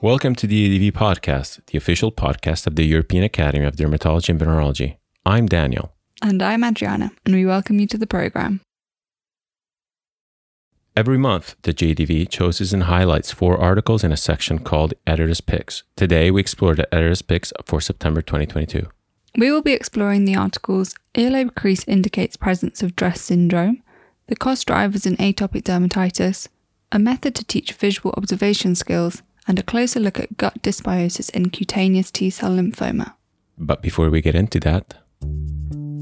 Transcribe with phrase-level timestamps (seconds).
[0.00, 4.40] Welcome to the EADV podcast, the official podcast of the European Academy of Dermatology and
[4.40, 4.96] Venereology.
[5.26, 5.92] I'm Daniel.
[6.22, 8.62] And I'm Adriana, and we welcome you to the program.
[10.96, 15.82] Every month, the JDV chooses and highlights four articles in a section called Editor's Picks.
[15.96, 18.88] Today, we explore the Editor's Picks for September 2022.
[19.36, 23.82] We will be exploring the articles Earlobe crease indicates presence of DRESS syndrome,
[24.28, 26.48] the cost drivers in atopic dermatitis,
[26.92, 31.50] a method to teach visual observation skills, and a closer look at gut dysbiosis in
[31.50, 33.14] cutaneous T cell lymphoma.
[33.58, 34.94] But before we get into that,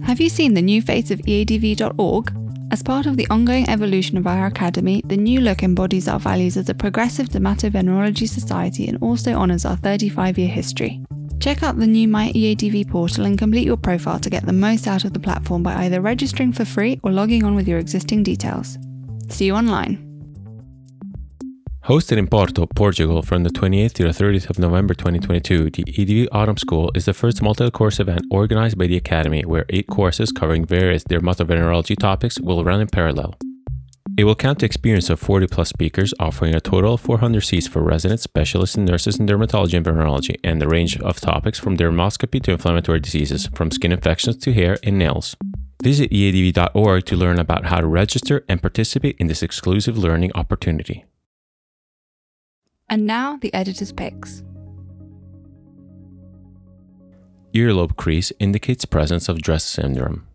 [0.04, 2.32] have you seen the new face of EADV.org?
[2.70, 6.56] As part of the ongoing evolution of our academy, the new look embodies our values
[6.56, 11.04] as a progressive dermatovenerology society and also honours our 35 year history.
[11.40, 14.86] Check out the new My EADV portal and complete your profile to get the most
[14.86, 18.22] out of the platform by either registering for free or logging on with your existing
[18.22, 18.78] details.
[19.28, 20.04] See you online.
[21.84, 26.28] Hosted in Porto, Portugal from the 28th to the 30th of November 2022, the EADV
[26.32, 30.32] Autumn School is the first multi course event organized by the Academy where eight courses
[30.32, 33.34] covering various dermatovenerology topics will run in parallel.
[34.16, 37.66] It will count the experience of 40 plus speakers, offering a total of 400 seats
[37.66, 41.76] for residents, specialists, and nurses in dermatology and venereology, and a range of topics from
[41.76, 45.34] dermoscopy to inflammatory diseases, from skin infections to hair and nails.
[45.82, 51.04] Visit eadv.org to learn about how to register and participate in this exclusive learning opportunity.
[52.88, 54.44] And now the editor's picks.
[57.52, 60.26] Earlobe crease indicates presence of DRESS syndrome.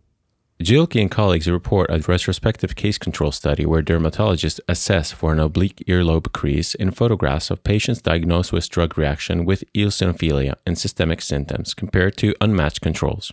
[0.62, 5.82] Gielke and colleagues report a retrospective case control study where dermatologists assess for an oblique
[5.88, 11.74] earlobe crease in photographs of patients diagnosed with drug reaction with eosinophilia and systemic symptoms
[11.74, 13.32] compared to unmatched controls.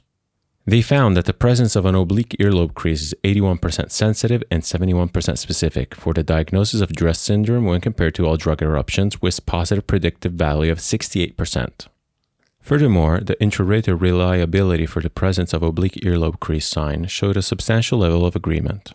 [0.66, 5.36] They found that the presence of an oblique earlobe crease is 81% sensitive and 71%
[5.36, 9.88] specific for the diagnosis of DRESS syndrome when compared to all drug eruptions, with positive
[9.88, 11.88] predictive value of 68%.
[12.66, 18.00] Furthermore, the intra-rater reliability for the presence of oblique earlobe crease sign showed a substantial
[18.00, 18.92] level of agreement.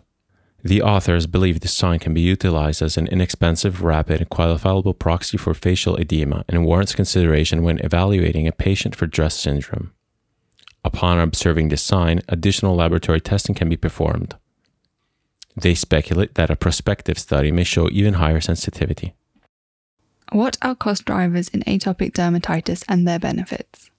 [0.62, 5.38] The authors believe this sign can be utilized as an inexpensive, rapid, and qualifiable proxy
[5.38, 9.94] for facial edema and warrants consideration when evaluating a patient for DRESS syndrome.
[10.84, 14.36] Upon observing this sign, additional laboratory testing can be performed.
[15.56, 19.14] They speculate that a prospective study may show even higher sensitivity.
[20.32, 23.90] What are cost drivers in atopic dermatitis and their benefits?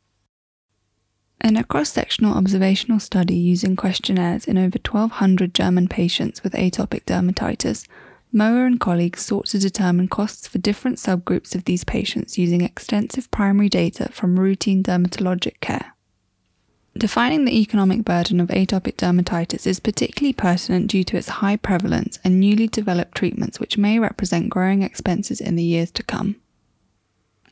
[1.44, 7.04] In a cross sectional observational study using questionnaires in over 1,200 German patients with atopic
[7.04, 7.88] dermatitis,
[8.34, 13.30] Mohr and colleagues sought to determine costs for different subgroups of these patients using extensive
[13.30, 15.94] primary data from routine dermatologic care.
[16.96, 22.20] Defining the economic burden of atopic dermatitis is particularly pertinent due to its high prevalence
[22.24, 26.36] and newly developed treatments which may represent growing expenses in the years to come.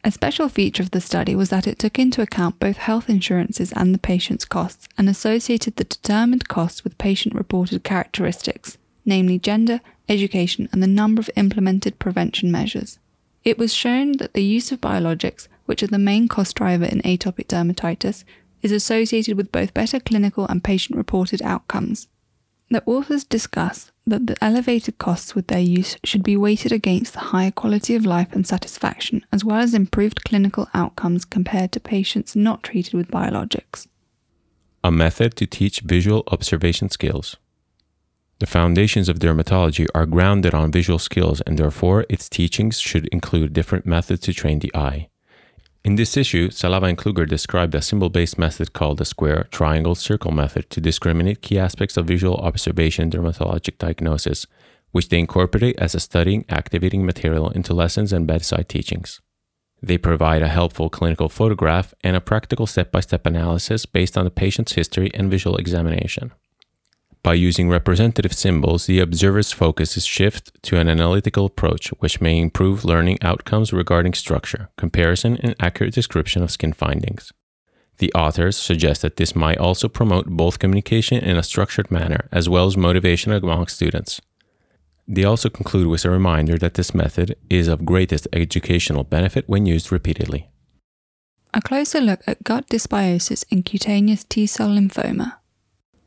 [0.04, 3.72] A special feature of the study was that it took into account both health insurances
[3.74, 9.82] and the patient's costs and associated the determined costs with patient reported characteristics, namely gender,
[10.08, 13.00] education, and the number of implemented prevention measures.
[13.44, 17.02] It was shown that the use of biologics, which are the main cost driver in
[17.02, 18.24] atopic dermatitis,
[18.62, 22.08] is associated with both better clinical and patient reported outcomes.
[22.70, 27.20] The authors discuss that the elevated costs with their use should be weighted against the
[27.20, 32.34] higher quality of life and satisfaction, as well as improved clinical outcomes compared to patients
[32.36, 33.88] not treated with biologics.
[34.86, 37.36] A method to teach visual observation skills.
[38.40, 43.54] The foundations of dermatology are grounded on visual skills, and therefore its teachings should include
[43.54, 45.10] different methods to train the eye.
[45.84, 49.96] In this issue, Salava and Kluger described a symbol based method called the square, triangle,
[49.96, 54.46] circle method to discriminate key aspects of visual observation dermatologic diagnosis,
[54.92, 59.22] which they incorporate as a studying, activating material into lessons and bedside teachings.
[59.82, 64.26] They provide a helpful clinical photograph and a practical step by step analysis based on
[64.26, 66.32] the patient's history and visual examination.
[67.24, 72.40] By using representative symbols, the observer's focus is shifted to an analytical approach, which may
[72.40, 77.32] improve learning outcomes regarding structure, comparison, and accurate description of skin findings.
[78.00, 82.50] The authors suggest that this might also promote both communication in a structured manner as
[82.50, 84.20] well as motivation among students.
[85.08, 89.68] They also conclude with a reminder that this method is of greatest educational benefit when
[89.68, 90.50] used repeatedly.
[91.54, 95.41] A closer look at gut dysbiosis in cutaneous T cell lymphoma.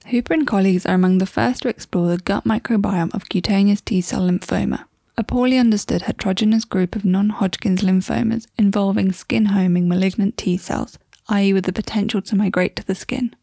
[0.07, 4.03] Hooper and colleagues are among the first to explore the gut microbiome of cutaneous T
[4.03, 4.85] cell lymphoma,
[5.17, 10.99] a poorly understood heterogeneous group of non Hodgkin's lymphomas involving skin homing malignant T cells,
[11.31, 13.35] i.e., with the potential to migrate to the skin.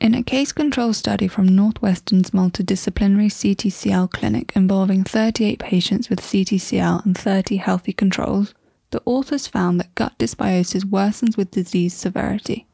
[0.00, 7.04] In a case control study from Northwestern's multidisciplinary CTCL clinic involving 38 patients with CTCL
[7.04, 8.54] and 30 healthy controls,
[8.90, 12.66] the authors found that gut dysbiosis worsens with disease severity.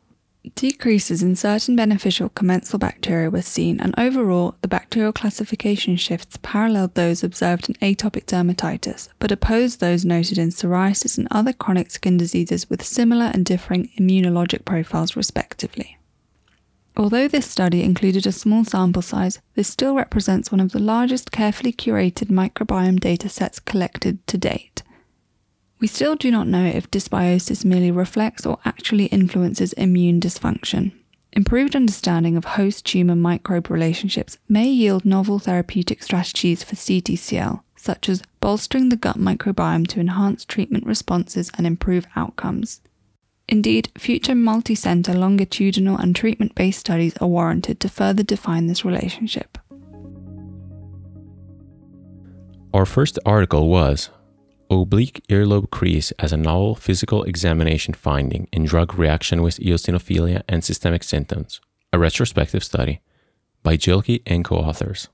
[0.55, 6.95] Decreases in certain beneficial commensal bacteria were seen, and overall, the bacterial classification shifts paralleled
[6.95, 12.17] those observed in atopic dermatitis, but opposed those noted in psoriasis and other chronic skin
[12.17, 15.99] diseases with similar and differing immunologic profiles, respectively.
[16.97, 21.31] Although this study included a small sample size, this still represents one of the largest
[21.31, 24.83] carefully curated microbiome datasets collected to date.
[25.81, 30.93] We still do not know if dysbiosis merely reflects or actually influences immune dysfunction.
[31.33, 38.11] Improved understanding of host tumor microbe relationships may yield novel therapeutic strategies for CTCL, such
[38.11, 42.83] as bolstering the gut microbiome to enhance treatment responses and improve outcomes.
[43.49, 48.85] Indeed, future multi center longitudinal and treatment based studies are warranted to further define this
[48.85, 49.57] relationship.
[52.75, 54.11] Our first article was
[54.73, 60.63] Oblique earlobe crease as a novel physical examination finding in drug reaction with eosinophilia and
[60.63, 61.61] systemic symptoms,
[61.93, 63.01] a retrospective study
[63.65, 65.09] by Jilke and co authors.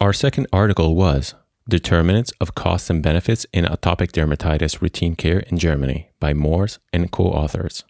[0.00, 1.34] Our second article was
[1.68, 7.10] Determinants of Costs and Benefits in Atopic Dermatitis Routine Care in Germany by Moors and
[7.10, 7.82] co authors.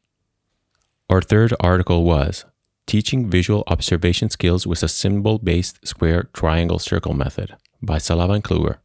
[1.11, 2.47] Our third article was
[2.87, 8.45] Teaching Visual Observation Skills with a Symbol Based Square Triangle Circle Method by Salava and
[8.45, 8.79] Kluger.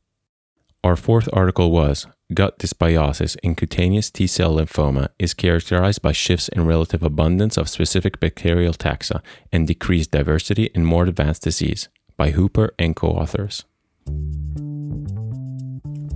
[0.84, 6.48] Our fourth article was Gut dysbiosis in cutaneous T cell lymphoma is characterized by shifts
[6.48, 9.22] in relative abundance of specific bacterial taxa
[9.52, 13.66] and decreased diversity in more advanced disease by Hooper and co authors.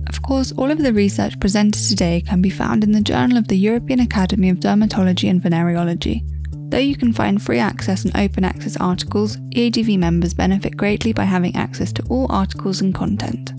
[0.08, 3.48] Of course, all of the research presented today can be found in the Journal of
[3.48, 6.22] the European Academy of Dermatology and Venereology.
[6.70, 11.24] Though you can find free access and open access articles, EADV members benefit greatly by
[11.24, 13.52] having access to all articles and content.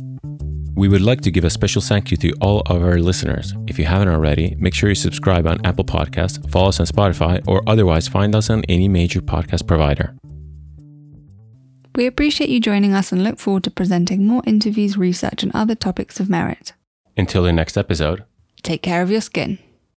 [0.76, 3.54] We would like to give a special thank you to all of our listeners.
[3.66, 7.42] If you haven't already, make sure you subscribe on Apple Podcasts, follow us on Spotify,
[7.48, 10.16] or otherwise find us on any major podcast provider.
[11.96, 15.76] We appreciate you joining us and look forward to presenting more interviews, research, and other
[15.76, 16.74] topics of merit.
[17.16, 18.26] Until the next episode,
[18.62, 19.60] take care of your skin.